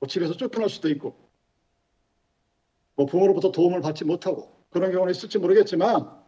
뭐 0.00 0.08
집에서 0.08 0.34
쫓겨날 0.34 0.68
수도 0.68 0.88
있고 0.90 1.16
뭐 2.96 3.06
부모로부터 3.06 3.52
도움을 3.52 3.80
받지 3.80 4.04
못하고 4.04 4.52
그런 4.70 4.90
경우는 4.90 5.12
있을지 5.12 5.38
모르겠지만 5.38 6.20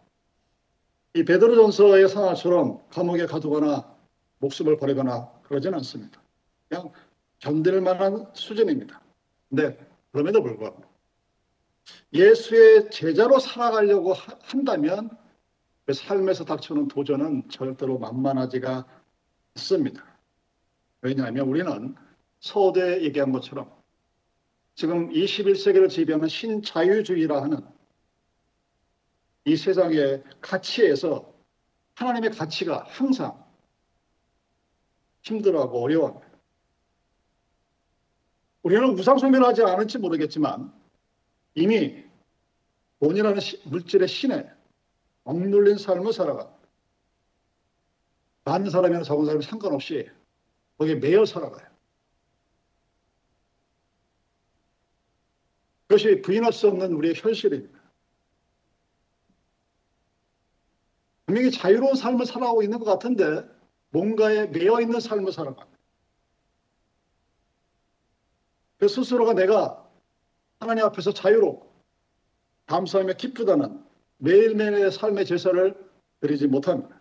이 1.14 1.24
베드로전서의 1.24 2.08
상황처럼 2.08 2.88
감옥에 2.88 3.26
가두거나 3.26 3.92
목숨을 4.38 4.76
버리거나 4.76 5.30
그러진 5.42 5.74
않습니다. 5.74 6.22
그냥 6.68 6.92
견딜 7.40 7.80
만한 7.80 8.26
수준입니다. 8.34 9.00
근데 9.48 9.78
그럼에도 10.12 10.42
불구하고 10.42 10.82
예수의 12.12 12.90
제자로 12.90 13.38
살아가려고 13.40 14.14
한다면 14.14 15.10
그 15.10 15.21
삶에서 15.90 16.44
닥쳐오는 16.44 16.88
도전은 16.88 17.48
절대로 17.48 17.98
만만하지가 17.98 18.86
않습니다. 19.54 20.04
왜냐하면 21.00 21.48
우리는 21.48 21.94
서대 22.38 23.02
얘기한 23.02 23.32
것처럼 23.32 23.72
지금 24.74 25.10
21세기를 25.10 25.90
지배하는 25.90 26.28
신자유주의라 26.28 27.42
하는 27.42 27.58
이 29.44 29.56
세상의 29.56 30.22
가치에서 30.40 31.32
하나님의 31.94 32.30
가치가 32.30 32.84
항상 32.86 33.44
힘들어하고 35.22 35.82
어려워합니다. 35.82 36.28
우리는 38.62 38.88
우상숭배를 38.90 39.44
하지 39.44 39.62
않을지 39.62 39.98
모르겠지만 39.98 40.72
이미 41.54 42.04
돈이라는 43.00 43.40
물질의 43.64 44.06
신에 44.06 44.48
억눌린 45.24 45.78
삶을 45.78 46.12
살아갑니다. 46.12 46.62
많은 48.44 48.70
사람이나 48.70 49.02
적은 49.02 49.24
사람이 49.24 49.44
상관없이 49.44 50.08
거기에 50.78 50.96
매여 50.96 51.24
살아가요. 51.24 51.70
그것이 55.86 56.22
부인할 56.22 56.52
수 56.52 56.68
없는 56.68 56.92
우리의 56.94 57.14
현실입니다. 57.14 57.80
분명히 61.26 61.50
자유로운 61.50 61.94
삶을 61.94 62.26
살아가고 62.26 62.62
있는 62.62 62.78
것 62.78 62.84
같은데 62.84 63.46
뭔가에 63.90 64.46
매여 64.46 64.80
있는 64.80 65.00
삶을 65.00 65.32
살아갑니다. 65.32 65.78
그 68.78 68.88
스스로가 68.88 69.34
내가 69.34 69.88
하나님 70.58 70.84
앞에서 70.84 71.12
자유롭고 71.12 71.72
감사하며 72.66 73.12
기쁘다는 73.12 73.84
매일매일의 74.22 74.92
삶의 74.92 75.26
제사를 75.26 75.74
드리지 76.20 76.46
못합니다. 76.46 77.00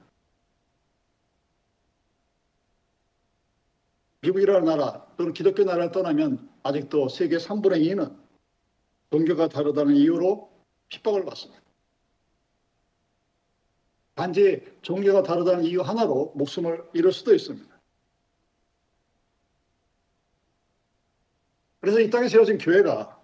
미국이라는 4.22 4.66
나라 4.66 5.06
또는 5.18 5.34
기독교 5.34 5.64
나라를 5.64 5.92
떠나면 5.92 6.50
아직도 6.64 7.10
세계 7.10 7.38
3분의 7.38 7.86
2는 7.86 8.20
종교가 9.12 9.50
다르다는 9.50 9.96
이유로 9.96 10.52
핍박을 10.90 11.26
받습니다. 11.26 11.62
단지 14.16 14.64
종교가 14.82 15.22
다르다는 15.22 15.64
이유 15.64 15.82
하나로 15.82 16.34
목숨을 16.36 16.90
잃을 16.94 17.12
수도 17.12 17.36
있습니다. 17.36 17.70
그래서 21.82 22.00
이 22.00 22.10
땅에 22.10 22.28
세워진 22.28 22.58
교회가 22.58 23.20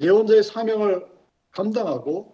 예언자의 0.00 0.42
사명을 0.42 1.08
감당하고 1.52 2.33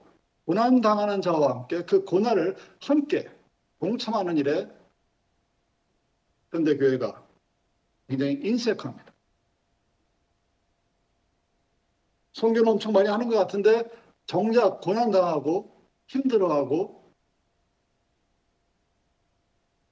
고난 0.50 0.80
당하는 0.80 1.22
자와 1.22 1.48
함께 1.48 1.84
그 1.84 2.04
고난을 2.04 2.56
함께 2.80 3.30
동참하는 3.78 4.36
일에 4.36 4.68
현대 6.50 6.76
교회가 6.76 7.24
굉장히 8.08 8.32
인색합니다. 8.42 9.14
성교는 12.32 12.66
엄청 12.66 12.92
많이 12.92 13.08
하는 13.08 13.28
것 13.28 13.36
같은데 13.36 13.88
정작 14.26 14.80
고난 14.80 15.12
당하고 15.12 15.86
힘들어하고 16.08 17.14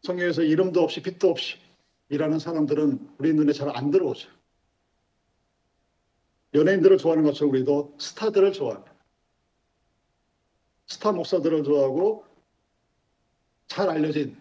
성경에서 0.02 0.42
이름도 0.42 0.82
없이 0.82 1.02
빛도 1.02 1.30
없이 1.30 1.54
일하는 2.08 2.40
사람들은 2.40 3.14
우리 3.18 3.32
눈에 3.32 3.52
잘 3.52 3.68
안 3.68 3.92
들어오죠. 3.92 4.28
연예인들을 6.54 6.98
좋아하는 6.98 7.22
것처럼 7.22 7.54
우리도 7.54 7.94
스타들을 8.00 8.52
좋아합니다. 8.54 8.97
스타 10.88 11.12
목사들을 11.12 11.62
좋아하고 11.64 12.24
잘 13.66 13.88
알려진 13.90 14.36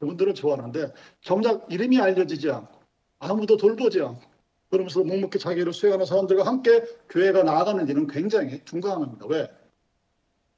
그분들을 0.00 0.34
좋아하는데 0.34 0.92
정작 1.22 1.70
이름이 1.72 1.98
알려지지 2.00 2.50
않고 2.50 2.80
아무도 3.20 3.56
돌보지 3.56 4.02
않고 4.02 4.20
그러면서 4.68 5.02
묵묵히 5.04 5.38
자기를 5.38 5.72
수행하는 5.72 6.04
사람들과 6.04 6.44
함께 6.44 6.84
교회가 7.08 7.44
나아가는 7.44 7.86
일은 7.88 8.08
굉장히 8.08 8.62
중강합니다. 8.64 9.26
왜? 9.26 9.48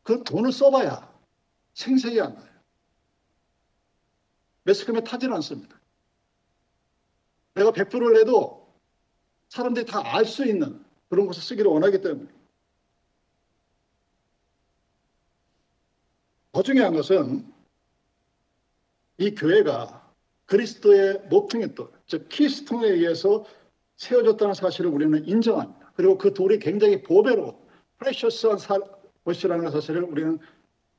그 0.03 0.25
돈을 0.25 0.51
써봐야 0.51 1.13
생색이 1.75 2.21
안 2.21 2.35
나요. 2.35 2.49
매스컴에 4.65 5.05
타질 5.05 5.33
않습니다. 5.35 5.79
내가 7.55 7.71
100%를 7.73 8.15
내도 8.15 8.67
사람들이 9.51 9.85
다 9.87 10.01
알 10.03 10.25
수 10.25 10.47
있는 10.47 10.85
그런 11.11 11.27
것을 11.27 11.43
쓰기를 11.43 11.71
원하기 11.71 12.01
때문에. 12.01 12.29
더 16.59 16.63
중요한 16.65 16.93
것은 16.93 17.47
이 19.19 19.33
교회가 19.33 20.13
그리스도의 20.47 21.29
모퉁이 21.31 21.73
돌, 21.73 21.89
즉 22.09 22.29
키스톤에 22.29 22.89
의해서 22.89 23.47
세워졌다는 23.95 24.55
사실을 24.55 24.91
우리는 24.91 25.25
인정합니다. 25.25 25.93
그리고 25.95 26.19
그 26.19 26.35
돌이 26.35 26.59
굉장히 26.59 27.01
보배로 27.05 27.57
프레셔스한 27.99 28.59
것이라는 29.25 29.71
사실을 29.71 30.03
우리는 30.03 30.41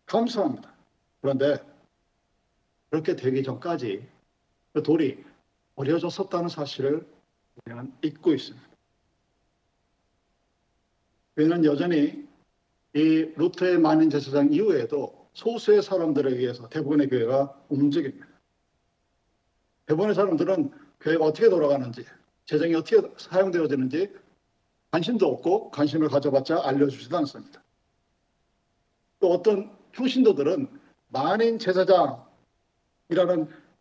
감사합니다. 0.05 0.73
그런데 1.19 1.57
그렇게 2.89 3.17
되기 3.17 3.43
전까지 3.43 4.07
그 4.71 4.81
돌이 4.81 5.25
버려졌었다는 5.75 6.47
사실을 6.47 7.05
우리는 7.65 7.91
잊고 8.01 8.33
있습니다. 8.33 8.65
교회는 11.35 11.65
여전히 11.65 12.25
이 12.93 13.29
루터의 13.35 13.77
만인 13.77 14.09
제사장 14.09 14.53
이후에도 14.53 15.18
소수의 15.39 15.81
사람들에 15.81 16.31
의해서 16.31 16.67
대부분의 16.67 17.07
교회가 17.07 17.63
움직입니다. 17.69 18.27
대부분의 19.85 20.13
사람들은 20.13 20.71
교회가 20.99 21.25
어떻게 21.25 21.49
돌아가는지, 21.49 22.05
재정이 22.45 22.75
어떻게 22.75 23.01
사용되어지는지 23.17 24.13
관심도 24.91 25.27
없고 25.27 25.71
관심을 25.71 26.09
가져봤자 26.09 26.61
알려주지도 26.65 27.17
않습니다. 27.19 27.63
또 29.19 29.31
어떤 29.31 29.77
평신도들은 29.93 30.67
만인 31.07 31.57
제사장이라는 31.57 32.27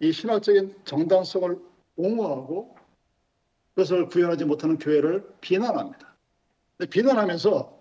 이 0.00 0.12
신학적인 0.12 0.76
정당성을 0.84 1.58
옹호하고 1.96 2.76
그것을 3.74 4.06
구현하지 4.06 4.44
못하는 4.44 4.78
교회를 4.78 5.28
비난합니다. 5.40 6.14
비난하면서 6.90 7.77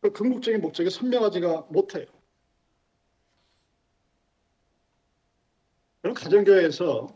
그 0.00 0.10
궁극적인 0.12 0.60
목적이 0.60 0.90
선명하지가 0.90 1.66
못해요. 1.70 2.06
그럼 6.00 6.14
가정교회에서 6.14 7.14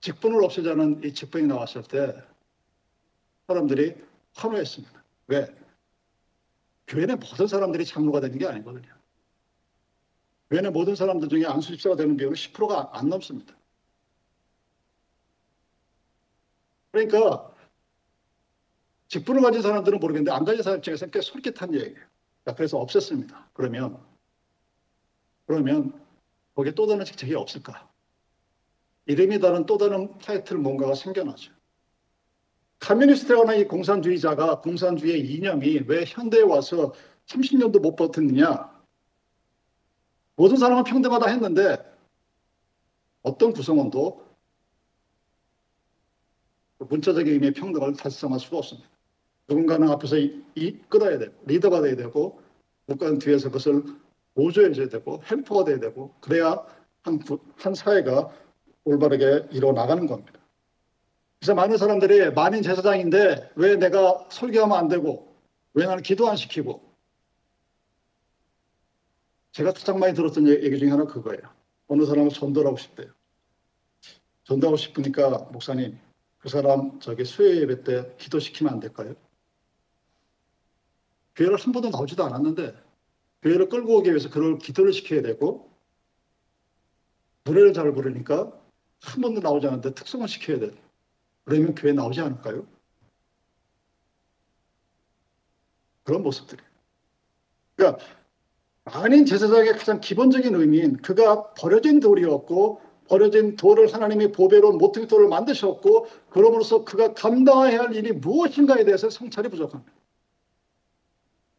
직분을 0.00 0.42
없애자는 0.44 1.04
이 1.04 1.14
직분이 1.14 1.46
나왔을 1.46 1.82
때 1.82 2.14
사람들이 3.46 3.96
환호했습니다. 4.34 5.04
왜? 5.28 5.46
교회는 6.88 7.20
모든 7.20 7.46
사람들이 7.46 7.84
장로가 7.84 8.20
되는 8.20 8.38
게 8.38 8.46
아니거든요. 8.46 8.88
교회는 10.50 10.72
모든 10.72 10.94
사람들 10.94 11.28
중에 11.28 11.44
안수집사가 11.44 11.96
되는 11.96 12.16
비율은 12.16 12.34
10%가 12.34 12.90
안 12.92 13.08
넘습니다. 13.08 13.54
그러니까 16.90 17.54
직분을 19.08 19.42
가진 19.42 19.62
사람들은 19.62 20.00
모르겠는데 20.00 20.30
안 20.30 20.44
가진 20.44 20.62
사람 20.62 20.78
입장에서는 20.78 21.10
꽤 21.10 21.20
솔깃한 21.20 21.74
얘기예요. 21.74 22.06
그래서 22.56 22.78
없앴습니다. 22.78 23.46
그러면 23.52 23.98
그러면 25.46 25.98
거기에 26.54 26.72
또 26.74 26.86
다른 26.86 27.04
직책이 27.04 27.34
없을까? 27.34 27.88
이름이 29.06 29.40
다른 29.40 29.64
또 29.64 29.78
다른 29.78 30.16
타이틀 30.18 30.58
뭔가가 30.58 30.94
생겨나죠. 30.94 31.52
communist라는 32.80 33.58
이 33.58 33.64
공산주의자가 33.64 34.60
공산주의의 34.60 35.20
이념이 35.20 35.84
왜 35.86 36.04
현대에 36.06 36.42
와서 36.42 36.92
30년도 37.26 37.80
못 37.80 37.96
버텼느냐? 37.96 38.78
모든 40.36 40.56
사람은 40.56 40.84
평등하다 40.84 41.28
했는데 41.30 41.78
어떤 43.22 43.52
구성원도 43.52 44.26
문자적인 46.78 47.32
의미의 47.32 47.54
평등을 47.54 47.94
달성할 47.94 48.38
수가 48.38 48.58
없습니다. 48.58 48.97
누군가는 49.48 49.88
앞에서 49.88 50.16
이끌어야 50.54 51.18
되고 51.18 51.34
리더가 51.46 51.80
돼야 51.82 51.96
되고 51.96 52.40
누군가는 52.86 53.18
뒤에서 53.18 53.48
그것을 53.48 53.82
보조해 54.34 54.72
줘야 54.72 54.88
되고 54.88 55.22
헬퍼가 55.30 55.64
돼야 55.64 55.80
되고 55.80 56.14
그래야 56.20 56.64
한, 57.02 57.20
한 57.56 57.74
사회가 57.74 58.30
올바르게 58.84 59.48
일어나가는 59.50 60.06
겁니다. 60.06 60.38
그래서 61.40 61.54
많은 61.54 61.76
사람들이 61.76 62.30
만인 62.32 62.62
제사장인데 62.62 63.52
왜 63.56 63.76
내가 63.76 64.26
설교하면 64.30 64.76
안 64.76 64.88
되고 64.88 65.34
왜 65.74 65.86
나는 65.86 66.02
기도 66.02 66.28
안 66.28 66.36
시키고 66.36 66.82
제가 69.52 69.72
가장 69.72 69.98
많이 69.98 70.14
들었던 70.14 70.46
얘기 70.48 70.78
중에 70.78 70.90
하나 70.90 71.04
그거예요. 71.04 71.40
어느 71.88 72.04
사람은 72.04 72.30
전도를 72.30 72.68
하고 72.68 72.76
싶대요. 72.76 73.08
전도하고 74.44 74.76
싶으니까 74.76 75.48
목사님 75.52 75.98
그 76.38 76.48
사람 76.48 77.00
저기 77.00 77.24
수요 77.24 77.56
예배 77.62 77.82
때 77.82 78.14
기도시키면 78.18 78.72
안 78.72 78.80
될까요? 78.80 79.14
교회를 81.38 81.56
한 81.56 81.72
번도 81.72 81.90
나오지도 81.90 82.24
않았는데 82.24 82.74
교회를 83.42 83.68
끌고 83.68 83.98
오기 83.98 84.10
위해서 84.10 84.28
그걸 84.28 84.58
기도를 84.58 84.92
시켜야 84.92 85.22
되고 85.22 85.70
노래를 87.44 87.72
잘 87.72 87.92
부르니까 87.92 88.52
한 89.00 89.22
번도 89.22 89.40
나오지 89.40 89.68
않았는데 89.68 89.94
특성을 89.94 90.26
시켜야 90.26 90.58
돼. 90.58 90.72
그러면 91.44 91.76
교회 91.76 91.92
나오지 91.92 92.20
않을까요? 92.20 92.66
그런 96.02 96.22
모습들이. 96.24 96.60
그러니까 97.76 98.04
아닌 98.84 99.24
제사장의 99.24 99.74
가장 99.74 100.00
기본적인 100.00 100.54
의미인 100.56 100.96
그가 100.96 101.54
버려진 101.54 102.00
돌이었고 102.00 102.80
버려진 103.06 103.54
돌을 103.54 103.94
하나님이 103.94 104.32
보배로 104.32 104.72
모퉁이 104.72 105.06
돌을 105.06 105.28
만드셨고 105.28 106.08
그러므로서 106.30 106.84
그가 106.84 107.14
감당해야 107.14 107.80
할 107.80 107.94
일이 107.94 108.12
무엇인가에 108.12 108.84
대해서 108.84 109.08
성찰이 109.08 109.48
부족합니다. 109.48 109.97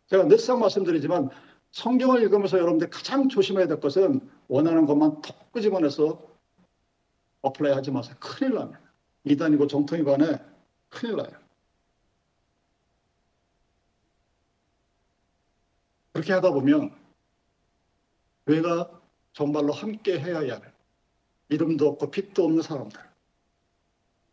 제가 0.09 0.23
늘상 0.23 0.59
말씀드리지만 0.59 1.29
성경을 1.71 2.21
읽으면서 2.23 2.57
여러분들 2.57 2.89
가장 2.89 3.29
조심해야 3.29 3.67
될 3.67 3.79
것은 3.79 4.27
원하는 4.47 4.85
것만 4.85 5.21
톡 5.21 5.51
끄집어내서 5.51 6.19
apply 7.41 7.73
하지 7.73 7.91
마세요. 7.91 8.15
큰일 8.19 8.55
납니다. 8.55 8.81
이단이고 9.23 9.67
정통이고 9.67 10.13
안에 10.13 10.39
큰일 10.89 11.17
나요. 11.17 11.29
그렇게 16.11 16.33
하다 16.33 16.51
보면 16.51 16.93
교회가 18.47 18.99
정말로 19.33 19.71
함께 19.71 20.19
해야 20.19 20.39
할 20.39 20.73
이름도 21.49 21.87
없고 21.87 22.11
빛도 22.11 22.43
없는 22.45 22.61
사람들, 22.61 22.99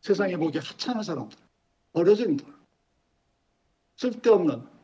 세상에 0.01 0.37
보기 0.37 0.59
하찮은 0.59 1.03
사람들, 1.03 1.39
버려진 1.93 2.37
들, 2.37 2.47
쓸데없는 3.97 4.76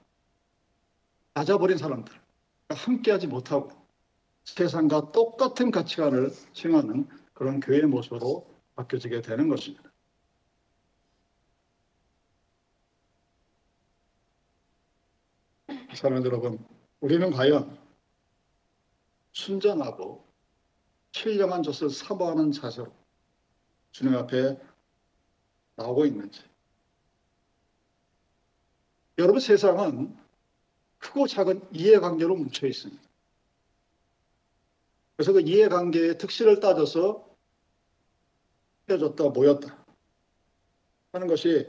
낮아버린 1.34 1.78
사람들, 1.78 2.14
함께하지 2.68 3.26
못하고 3.26 3.70
세상과 4.44 5.12
똑같은 5.12 5.70
가치관을 5.70 6.30
수행하는 6.52 7.08
그런 7.32 7.60
교회의 7.60 7.86
모습으로 7.86 8.46
바뀌어지게 8.74 9.22
되는 9.22 9.48
것입니다. 9.48 9.90
사랑하는 15.94 16.26
여러분, 16.26 16.64
우리는 17.00 17.30
과연 17.30 17.78
순전하고 19.32 20.26
신령한 21.12 21.62
것을 21.62 21.90
사모하는 21.90 22.52
자세로 22.52 22.92
주님 23.92 24.16
앞에 24.16 24.58
나오고 25.76 26.06
있는지. 26.06 26.42
여러분 29.18 29.40
세상은 29.40 30.16
크고 31.02 31.26
작은 31.26 31.60
이해관계로 31.72 32.36
뭉쳐 32.36 32.66
있습니다. 32.66 33.02
그래서 35.16 35.32
그 35.32 35.40
이해관계의 35.40 36.16
특실을 36.16 36.60
따져서 36.60 37.28
헤어졌다 38.88 39.24
모였다 39.30 39.84
하는 41.12 41.26
것이 41.26 41.68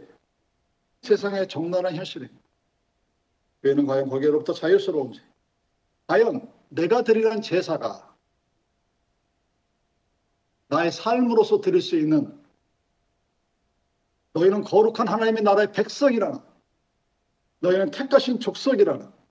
세상의 1.02 1.50
정난한 1.50 1.96
현실입니다. 1.96 2.42
교회는 3.64 3.86
과연 3.86 4.10
거기로부터 4.10 4.54
자유스러운지 4.54 5.22
과연 6.08 6.52
내가 6.70 7.04
드리는 7.04 7.42
제사가 7.42 8.16
나의 10.68 10.92
삶으로서 10.92 11.60
드릴 11.62 11.82
수 11.82 11.98
있는 11.98 12.42
너희는 14.34 14.62
거룩한 14.62 15.08
하나님의 15.08 15.44
나라의 15.44 15.72
백성이라는 15.72 16.40
너희는 17.60 17.92
택하신 17.92 18.40
족속이라는 18.40 19.23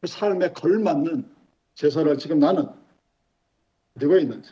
그 0.00 0.06
삶에 0.06 0.52
걸맞는 0.52 1.34
제사를 1.74 2.18
지금 2.18 2.38
나는 2.38 2.68
드리고 3.94 4.16
있는지. 4.18 4.50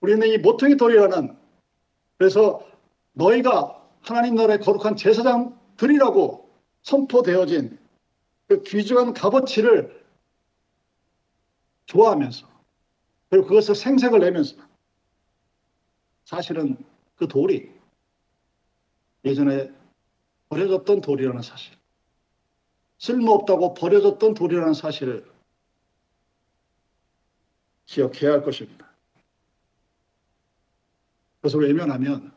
우리는 0.00 0.26
이 0.28 0.38
모퉁이 0.38 0.76
돌이라는 0.76 1.36
그래서 2.18 2.66
너희가 3.12 3.82
하나님 4.02 4.34
나라의 4.34 4.60
거룩한 4.60 4.96
제사장들이라고 4.96 6.48
선포되어진 6.82 7.78
그 8.46 8.62
귀중한 8.62 9.12
값어치를 9.14 10.04
좋아하면서 11.86 12.46
그리고 13.30 13.46
그것을 13.46 13.74
생색을 13.74 14.20
내면서 14.20 14.56
사실은 16.24 16.76
그 17.16 17.26
돌이 17.26 17.72
예전에 19.24 19.72
버려졌던 20.48 21.00
돌이라는 21.00 21.42
사실 21.42 21.75
쓸모없다고 22.98 23.74
버려졌던 23.74 24.34
돌이라는 24.34 24.74
사실을 24.74 25.30
기억해야 27.86 28.32
할 28.32 28.42
것입니다. 28.42 28.90
그것을 31.36 31.60
외면하면 31.60 32.32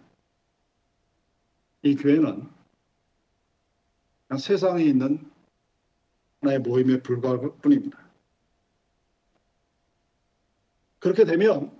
이 1.81 1.95
교회는 1.95 2.49
세상에 4.37 4.83
있는 4.83 5.31
하나의 6.41 6.59
모임에 6.59 7.01
불과할 7.01 7.39
뿐입니다. 7.61 7.97
그렇게 10.99 11.25
되면 11.25 11.75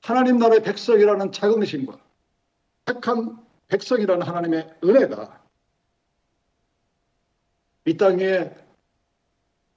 하나님 0.00 0.38
나라의 0.38 0.62
백성이라는 0.62 1.32
자긍심과 1.32 1.98
택한 2.84 3.44
백성이라는 3.68 4.26
하나님의 4.26 4.78
은혜가 4.84 5.43
이땅 7.86 8.18
위에 8.18 8.54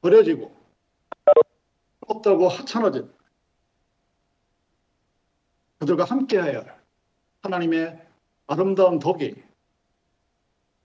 버려지고 0.01 0.55
없다고 2.07 2.47
하찮아진 2.47 3.11
그들과 5.79 6.05
할 6.05 6.77
하나님의 7.41 8.07
아름다운 8.47 8.99
덕이 8.99 9.35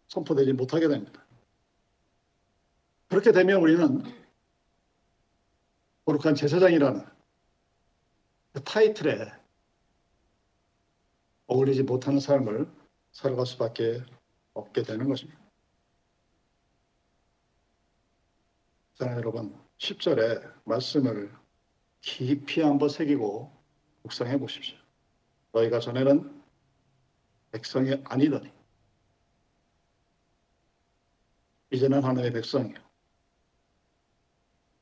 선포되지 0.08 0.52
못하게 0.52 0.88
됩니다. 0.88 1.24
그렇게 3.08 3.32
되면 3.32 3.60
우리는 3.60 4.02
거룩한 6.04 6.34
제사장이라는 6.34 7.04
그 8.52 8.64
타이틀에 8.64 9.32
어울리지 11.46 11.84
못하는 11.84 12.20
삶을 12.20 12.68
살아갈 13.12 13.46
수밖에 13.46 14.02
없게 14.54 14.82
되는 14.82 15.08
것입니다. 15.08 15.41
사랑 18.94 19.16
여러분, 19.16 19.58
10절에 19.78 20.52
말씀을 20.64 21.32
깊이 22.00 22.60
한번 22.60 22.88
새기고 22.88 23.50
묵상해 24.02 24.38
보십시오. 24.38 24.76
너희가 25.52 25.80
전에는 25.80 26.42
백성이 27.52 28.00
아니더니 28.04 28.52
이제는 31.70 32.02
하나님의 32.02 32.32
백성이요. 32.32 32.74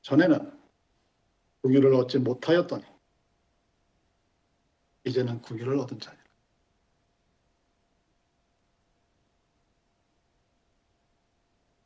전에는 0.03 0.59
궁유를 1.63 1.95
얻지 1.95 2.19
못하였더니 2.19 2.85
이제는 5.05 5.41
궁유를 5.43 5.79
얻은 5.79 6.01
자니라. 6.01 6.21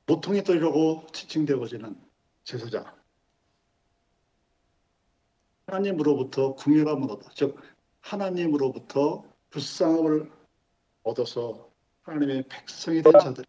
모퉁이 0.07 0.43
떨려고 0.43 1.07
지칭되어지는 1.13 2.04
제사장. 2.45 2.85
하나님으로부터 5.67 6.55
궁유함을 6.55 7.11
얻어, 7.11 7.29
즉 7.35 7.59
하나님으로부터 8.01 9.25
불쌍함을 9.51 10.31
얻어서 11.05 11.71
하나님의 12.03 12.45
백성이 12.49 13.03
된 13.03 13.13
자들. 13.21 13.45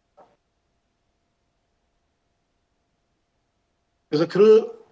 그래서 4.09 4.27
그 4.27 4.85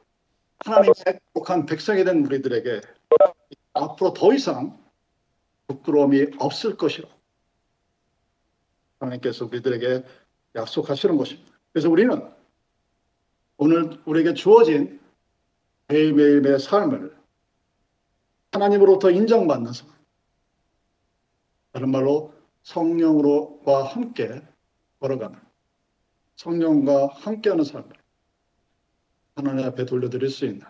하나님의 0.66 0.94
행복한 1.08 1.66
백성이 1.66 2.04
된 2.04 2.26
우리들에게 2.26 2.82
앞으로 3.74 4.14
더 4.14 4.34
이상 4.34 4.84
부끄러움이 5.68 6.32
없을 6.40 6.76
것이라 6.76 7.08
하나님께서 9.00 9.46
우리들에게 9.46 10.06
약속하시는 10.56 11.16
것입니다. 11.16 11.58
그래서 11.72 11.90
우리는 11.90 12.43
오늘 13.64 13.98
우리에게 14.06 14.34
주어진 14.34 15.00
매일매일의 15.88 16.60
삶을 16.60 17.18
하나님으로부터 18.52 19.10
인정받는 19.10 19.72
삶, 19.72 19.88
다른 21.72 21.90
말로 21.90 22.34
성령으로와 22.64 23.86
함께 23.86 24.46
걸어가는 25.00 25.40
성령과 26.36 27.08
함께하는 27.08 27.64
삶을 27.64 27.90
하나님 29.38 29.66
앞에 29.66 29.86
돌려드릴 29.86 30.30
수 30.30 30.44
있는 30.46 30.68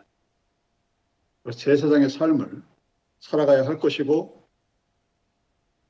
제사장의 1.52 2.12
삶을 2.12 2.62
살아가야 3.22 3.66
할 3.66 3.80
것이고 3.80 4.48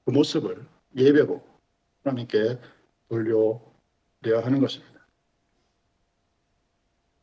그 0.06 0.12
모습을 0.12 0.66
예배로 0.96 1.44
하나님께 2.06 2.62
돌려드려야 3.10 4.46
하는 4.46 4.62
것입니다. 4.62 4.93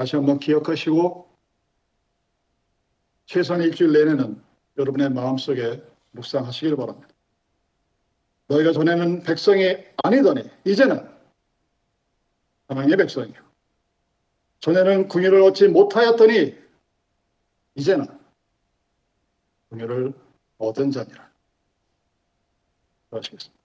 다시 0.01 0.17
한번 0.17 0.39
기억하시고 0.39 1.29
최소한 3.27 3.61
일주일 3.61 3.93
내내는 3.93 4.43
여러분의 4.79 5.11
마음속에 5.11 5.85
묵상하시길 6.13 6.75
바랍니다. 6.75 7.09
너희가 8.47 8.73
전에는 8.73 9.25
백성이 9.25 9.77
아니더니 10.03 10.49
이제는 10.65 11.07
하나님의 12.69 12.97
백성이요. 12.97 13.35
전에는 14.61 15.09
궁유를 15.09 15.43
얻지 15.43 15.69
못하였더니 15.69 16.57
이제는 17.75 18.07
궁유를 19.69 20.15
얻은 20.57 20.93
자니라. 20.93 21.31
하시겠습니다. 23.11 23.60